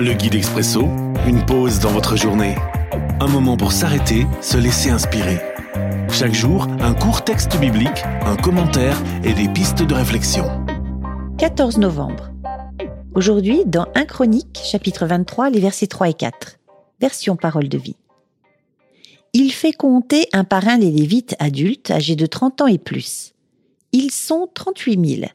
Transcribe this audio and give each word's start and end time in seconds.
Le 0.00 0.12
guide 0.14 0.36
expresso, 0.36 0.82
une 1.26 1.44
pause 1.44 1.80
dans 1.80 1.90
votre 1.90 2.14
journée. 2.14 2.54
Un 3.18 3.26
moment 3.26 3.56
pour 3.56 3.72
s'arrêter, 3.72 4.28
se 4.40 4.56
laisser 4.56 4.90
inspirer. 4.90 5.40
Chaque 6.12 6.34
jour, 6.34 6.68
un 6.78 6.94
court 6.94 7.24
texte 7.24 7.58
biblique, 7.58 8.04
un 8.24 8.36
commentaire 8.36 8.96
et 9.24 9.32
des 9.32 9.48
pistes 9.48 9.82
de 9.82 9.94
réflexion. 9.94 10.44
14 11.38 11.78
novembre. 11.78 12.30
Aujourd'hui, 13.16 13.64
dans 13.66 13.88
1 13.96 14.04
Chronique, 14.04 14.60
chapitre 14.62 15.04
23, 15.04 15.50
les 15.50 15.58
versets 15.58 15.88
3 15.88 16.10
et 16.10 16.14
4. 16.14 16.60
Version 17.00 17.34
parole 17.34 17.68
de 17.68 17.78
vie. 17.78 17.96
Il 19.32 19.50
fait 19.50 19.72
compter 19.72 20.28
un 20.32 20.44
par 20.44 20.68
un 20.68 20.78
les 20.78 20.92
Lévites 20.92 21.34
adultes 21.40 21.90
âgés 21.90 22.14
de 22.14 22.26
30 22.26 22.60
ans 22.60 22.68
et 22.68 22.78
plus. 22.78 23.34
Ils 23.90 24.12
sont 24.12 24.48
38 24.54 25.16
000. 25.16 25.30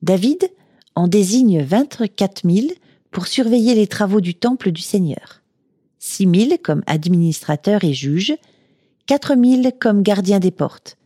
David 0.00 0.50
en 0.94 1.06
désigne 1.06 1.62
24 1.62 2.50
000 2.50 2.68
pour 3.10 3.26
surveiller 3.26 3.74
les 3.74 3.86
travaux 3.86 4.20
du 4.20 4.34
temple 4.34 4.70
du 4.72 4.82
Seigneur. 4.82 5.42
6 5.98 6.48
000 6.48 6.50
comme 6.62 6.82
administrateurs 6.86 7.84
et 7.84 7.92
juges, 7.92 8.36
4 9.06 9.34
000 9.42 9.70
comme 9.78 10.02
gardiens 10.02 10.38
des 10.38 10.50
portes. 10.50 10.96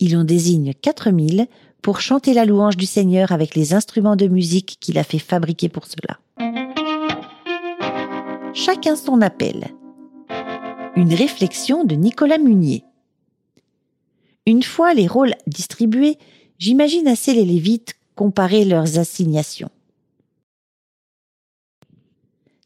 Il 0.00 0.16
en 0.16 0.24
désigne 0.24 0.74
4 0.74 1.10
000 1.10 1.46
pour 1.80 2.00
chanter 2.00 2.34
la 2.34 2.44
louange 2.44 2.76
du 2.76 2.86
Seigneur 2.86 3.32
avec 3.32 3.54
les 3.54 3.74
instruments 3.74 4.16
de 4.16 4.28
musique 4.28 4.76
qu'il 4.80 4.98
a 4.98 5.04
fait 5.04 5.18
fabriquer 5.18 5.68
pour 5.68 5.86
cela. 5.86 6.18
Chacun 8.54 8.96
son 8.96 9.20
appel. 9.20 9.68
Une 10.94 11.14
réflexion 11.14 11.84
de 11.84 11.94
Nicolas 11.94 12.38
Munier. 12.38 12.84
Une 14.46 14.62
fois 14.62 14.92
les 14.92 15.06
rôles 15.06 15.34
distribués, 15.46 16.18
j'imagine 16.58 17.08
assez 17.08 17.32
les 17.32 17.44
Lévites 17.44 17.94
comparer 18.14 18.64
leurs 18.64 18.98
assignations. 18.98 19.70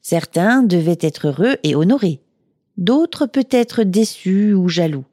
Certains 0.09 0.63
devaient 0.63 0.99
être 1.01 1.27
heureux 1.27 1.57
et 1.65 1.75
honorés, 1.75 2.21
d'autres 2.77 3.27
peut-être 3.27 3.83
déçus 3.83 4.55
ou 4.55 4.69
jaloux. 4.69 5.05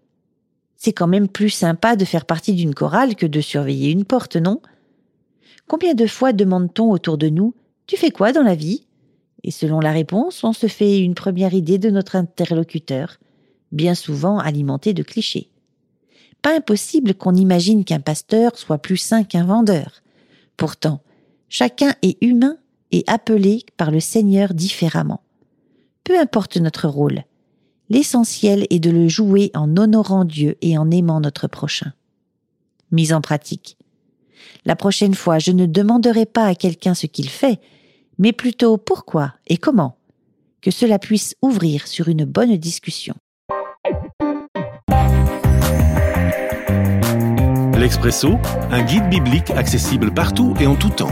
C'est 0.77 0.93
quand 0.93 1.07
même 1.07 1.27
plus 1.27 1.49
sympa 1.49 1.95
de 1.95 2.05
faire 2.05 2.27
partie 2.27 2.53
d'une 2.53 2.75
chorale 2.75 3.15
que 3.15 3.25
de 3.25 3.41
surveiller 3.41 3.89
une 3.89 4.05
porte, 4.05 4.35
non? 4.35 4.61
Combien 5.67 5.95
de 5.95 6.05
fois 6.05 6.31
demande-t-on 6.31 6.91
autour 6.91 7.17
de 7.17 7.27
nous 7.27 7.55
Tu 7.87 7.97
fais 7.97 8.11
quoi 8.11 8.33
dans 8.33 8.43
la 8.43 8.53
vie? 8.53 8.85
Et 9.43 9.49
selon 9.49 9.79
la 9.79 9.91
réponse, 9.91 10.43
on 10.43 10.53
se 10.53 10.67
fait 10.67 10.99
une 10.99 11.15
première 11.15 11.55
idée 11.55 11.79
de 11.79 11.89
notre 11.89 12.15
interlocuteur, 12.15 13.17
bien 13.71 13.95
souvent 13.95 14.37
alimentée 14.37 14.93
de 14.93 15.01
clichés. 15.01 15.49
Pas 16.43 16.55
impossible 16.55 17.15
qu'on 17.15 17.33
imagine 17.33 17.83
qu'un 17.83 17.99
pasteur 17.99 18.59
soit 18.59 18.77
plus 18.77 18.97
saint 18.97 19.23
qu'un 19.23 19.45
vendeur. 19.45 20.03
Pourtant, 20.55 21.01
chacun 21.49 21.95
est 22.03 22.21
humain 22.21 22.57
et 22.93 23.03
appelé 23.07 23.65
par 23.75 23.91
le 23.91 23.99
Seigneur 23.99 24.53
différemment. 24.53 25.21
Peu 26.05 26.17
importe 26.17 26.57
notre 26.57 26.87
rôle, 26.87 27.23
l'essentiel 27.89 28.67
est 28.69 28.79
de 28.79 28.91
le 28.91 29.07
jouer 29.09 29.51
en 29.55 29.75
honorant 29.75 30.25
Dieu 30.25 30.57
et 30.61 30.77
en 30.77 30.89
aimant 30.91 31.19
notre 31.19 31.47
prochain. 31.47 31.91
Mise 32.91 33.11
en 33.11 33.19
pratique. 33.19 33.77
La 34.63 34.75
prochaine 34.75 35.15
fois, 35.15 35.39
je 35.39 35.51
ne 35.51 35.65
demanderai 35.65 36.25
pas 36.27 36.45
à 36.45 36.55
quelqu'un 36.55 36.93
ce 36.93 37.07
qu'il 37.07 37.29
fait, 37.29 37.59
mais 38.19 38.31
plutôt 38.31 38.77
pourquoi 38.77 39.33
et 39.47 39.57
comment, 39.57 39.97
que 40.61 40.69
cela 40.69 40.99
puisse 40.99 41.35
ouvrir 41.41 41.87
sur 41.87 42.09
une 42.09 42.25
bonne 42.25 42.55
discussion. 42.57 43.15
L'Expresso, 47.75 48.37
un 48.69 48.83
guide 48.83 49.09
biblique 49.09 49.49
accessible 49.49 50.13
partout 50.13 50.53
et 50.59 50.67
en 50.67 50.75
tout 50.75 50.89
temps. 50.89 51.11